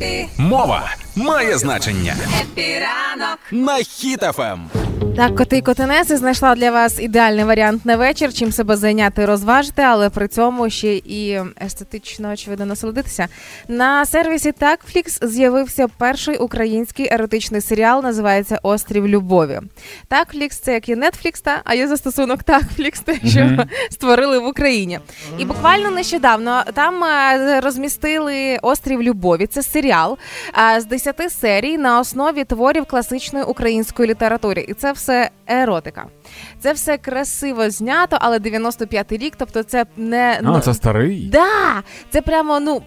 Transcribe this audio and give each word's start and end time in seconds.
Хеппі. 0.00 0.28
Мова 0.38 0.94
має 1.16 1.58
значення. 1.58 2.16
Хеппі 2.40 2.93
ранок 2.93 3.38
на 3.50 3.76
Хіт 3.76 4.30
FM. 4.30 4.70
Так, 5.20 5.36
коти 5.36 5.56
і 5.56 5.62
котенеси 5.62 6.16
знайшла 6.16 6.54
для 6.54 6.70
вас 6.70 7.00
ідеальний 7.00 7.44
варіант 7.44 7.86
на 7.86 7.96
вечір, 7.96 8.32
чим 8.32 8.52
себе 8.52 8.76
зайняти, 8.76 9.26
розважити, 9.26 9.82
але 9.82 10.10
при 10.10 10.28
цьому 10.28 10.70
ще 10.70 10.96
і 10.96 11.40
естетично 11.66 12.32
очевидно 12.32 12.66
насолодитися. 12.66 13.28
На 13.68 14.06
сервісі 14.06 14.52
Takflix 14.52 15.18
з'явився 15.22 15.88
перший 15.98 16.36
український 16.36 17.08
еротичний 17.12 17.60
серіал, 17.60 18.02
називається 18.02 18.58
Острів 18.62 19.08
Любові. 19.08 19.60
Takflix 20.08 20.58
це 20.58 20.72
як 20.72 20.88
і 20.88 20.94
Netflix, 20.94 21.42
та 21.42 21.60
а 21.64 21.74
є 21.74 21.88
застосунок 21.88 22.42
Takflix, 22.42 23.00
те, 23.00 23.14
що 23.14 23.40
mm-hmm. 23.40 23.68
створили 23.90 24.38
в 24.38 24.46
Україні. 24.46 25.00
І 25.38 25.44
буквально 25.44 25.90
нещодавно 25.90 26.62
там 26.74 27.04
е, 27.04 27.60
розмістили 27.60 28.58
Острів 28.62 29.02
Любові. 29.02 29.46
Це 29.46 29.62
серіал 29.62 30.18
е, 30.76 30.80
з 30.80 30.84
10 30.84 31.32
серій 31.32 31.78
на 31.78 32.00
основі 32.00 32.44
творів 32.44 32.84
класичної 32.84 33.44
української 33.44 34.08
літератури. 34.08 34.64
І 34.68 34.74
це 34.74 34.89
все 34.92 35.30
еротика. 35.46 36.06
Це 36.60 36.72
все 36.72 36.98
красиво 36.98 37.70
знято, 37.70 38.16
але 38.20 38.38
95-й 38.38 39.16
рік, 39.16 39.34
тобто 39.36 39.62
це 39.62 39.86
не 39.96 40.36
А, 40.38 40.42
ну, 40.42 40.60
це 40.60 40.74
старий. 40.74 41.28
Да, 41.32 41.82
Це 42.10 42.22
прямо, 42.22 42.60
ну. 42.60 42.82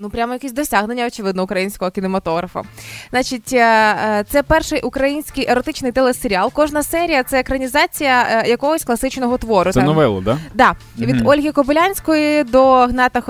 Ну, 0.00 0.10
прямо 0.10 0.32
якісь 0.32 0.52
досягнення, 0.52 1.06
очевидно, 1.06 1.42
українського 1.42 1.90
кінематографа. 1.90 2.62
Значить, 3.10 3.52
е, 3.52 3.58
е, 3.58 4.24
це 4.30 4.42
перший 4.42 4.80
український 4.80 5.46
еротичний 5.48 5.92
телесеріал. 5.92 6.52
Кожна 6.52 6.82
серія 6.82 7.22
це 7.22 7.40
екранізація 7.40 8.26
е, 8.30 8.48
якогось 8.48 8.84
класичного 8.84 9.38
твору. 9.38 9.72
Це 9.72 9.82
новелу, 9.82 10.20
да? 10.20 10.38
Да. 10.54 10.74
Від 10.98 11.16
mm 11.16 11.28
Ольги 11.28 11.52
Кобилянської 11.52 12.44
до 12.44 12.74
Гната 12.74 13.20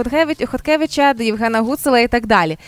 Хоткевича, 0.46 1.14
до 1.14 1.22
Євгена 1.22 1.60
Гуцела 1.60 2.00
і 2.00 2.08
так 2.08 2.27
далі. 2.27 2.58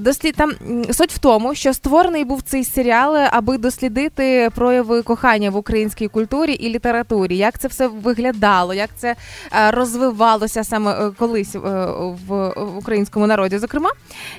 Дослід 0.00 0.34
там 0.34 0.52
суть 0.92 1.12
в 1.12 1.18
тому, 1.18 1.54
що 1.54 1.74
створений 1.74 2.24
був 2.24 2.42
цей 2.42 2.64
серіал, 2.64 3.16
аби 3.30 3.58
дослідити 3.58 4.50
прояви 4.54 5.02
кохання 5.02 5.50
в 5.50 5.56
українській 5.56 6.08
культурі 6.08 6.52
і 6.52 6.68
літературі, 6.68 7.36
як 7.36 7.58
це 7.58 7.68
все 7.68 7.88
виглядало, 7.88 8.74
як 8.74 8.90
це 8.96 9.16
розвивалося 9.70 10.64
саме 10.64 11.10
колись 11.18 11.54
в 12.28 12.52
українській 12.78 13.07
українському 13.08 13.26
народі, 13.26 13.58
зокрема. 13.58 13.90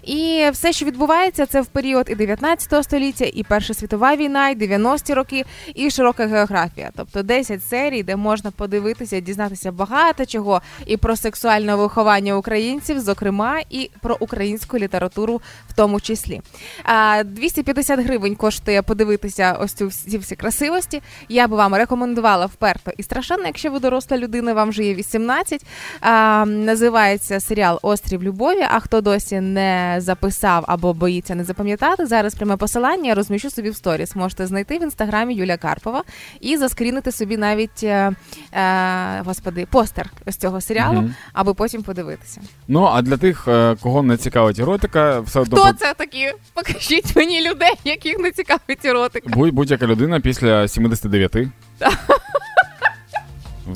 І 0.04 0.50
все, 0.52 0.74
що 0.74 0.86
відбувається, 0.86 1.46
це 1.46 1.62
в 1.62 1.66
період 1.66 2.08
і 2.10 2.16
19 2.16 2.84
століття, 2.84 3.26
і 3.34 3.44
Перша 3.44 3.74
світова 3.74 4.16
війна, 4.16 4.50
і 4.50 4.56
90-ті 4.56 5.14
роки, 5.14 5.46
і 5.76 5.90
широка 5.90 6.28
географія. 6.28 6.92
Тобто 6.96 7.24
10 7.24 7.64
серій, 7.64 8.04
де 8.04 8.16
можна 8.16 8.52
подивитися, 8.52 9.20
дізнатися 9.20 9.72
багато 9.72 10.26
чого 10.26 10.62
і 10.86 10.98
про 10.98 11.16
сексуальне 11.16 11.76
виховання 11.76 12.36
українців, 12.36 13.00
зокрема, 13.00 13.62
і 13.70 13.90
про 14.02 14.18
українську 14.20 14.78
літературу 14.78 15.42
в 15.70 15.74
тому 15.76 16.02
числі. 16.02 16.42
А 16.84 17.24
250 17.24 18.00
гривень 18.00 18.36
коштує 18.36 18.82
подивитися 18.82 19.58
ось 19.60 19.74
цю 19.74 19.88
всі 19.88 20.18
всі 20.18 20.36
красивості. 20.36 21.02
Я 21.30 21.48
би 21.48 21.58
вам 21.58 21.76
рекомендувала 21.76 22.46
вперто 22.46 22.92
і 22.98 23.04
страшенно, 23.04 23.46
якщо 23.46 23.72
ви 23.72 23.80
доросла 23.80 24.18
людина, 24.18 24.54
вам 24.54 24.70
вже 24.70 24.84
є 24.84 24.94
18. 24.94 25.66
А, 26.02 26.46
Називається 26.46 27.40
серіал 27.40 27.80
Острів 27.82 28.24
Любові. 28.24 28.59
А 28.70 28.80
хто 28.80 29.02
досі 29.02 29.42
не 29.42 29.96
записав 29.98 30.66
або 30.68 30.94
боїться 30.94 31.36
не 31.36 31.44
запам'ятати, 31.44 32.06
зараз 32.06 32.36
пряме 32.36 32.58
посилання 32.58 33.08
я 33.10 33.16
розміщу 33.16 33.50
собі 33.50 33.70
в 33.70 33.76
сторіс. 33.76 34.16
Можете 34.16 34.48
знайти 34.48 34.78
в 34.78 34.84
інстаграмі 34.84 35.36
Юлія 35.36 35.58
Карпова 35.58 36.04
і 36.42 36.58
заскрінити 36.58 37.12
собі 37.12 37.38
навіть 37.38 37.84
е, 37.84 38.12
е, 38.54 39.22
господи 39.26 39.68
постер 39.72 40.10
з 40.28 40.36
цього 40.36 40.62
серіалу, 40.62 41.00
угу. 41.00 41.10
аби 41.34 41.54
потім 41.54 41.84
подивитися. 41.84 42.42
Ну 42.68 42.84
а 42.84 43.02
для 43.02 43.18
тих, 43.18 43.48
е, 43.48 43.76
кого 43.82 44.04
не 44.04 44.18
цікавить 44.18 44.60
еротика, 44.60 45.20
все 45.20 45.40
одно... 45.40 45.58
Хто 45.58 45.74
це 45.74 45.94
такі? 45.94 46.32
Покажіть 46.54 47.16
мені 47.16 47.50
людей, 47.50 47.74
яких 47.84 48.20
не 48.20 48.32
цікавить 48.32 48.86
еротика. 48.86 49.30
Будь 49.30 49.54
будь-яка 49.54 49.88
людина 49.88 50.20
після 50.20 50.68
79. 50.68 51.36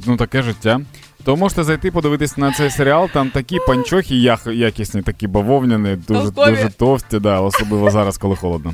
Ну 0.07 0.17
таке 0.17 0.41
життя. 0.41 0.81
То 1.25 1.35
можете 1.35 1.63
зайти 1.63 1.91
подивитись 1.91 2.37
на 2.37 2.51
цей 2.51 2.69
серіал. 2.69 3.09
Там 3.13 3.29
такі 3.29 3.59
панчохи 3.67 4.15
якісні, 4.45 5.01
такі 5.01 5.27
бавовняні, 5.27 5.95
дуже 5.95 6.31
дуже 6.31 6.69
товсті, 6.77 7.19
да, 7.19 7.41
особливо 7.41 7.91
зараз, 7.91 8.17
коли 8.17 8.35
холодно. 8.35 8.73